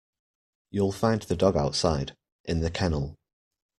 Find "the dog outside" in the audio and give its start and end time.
1.21-2.15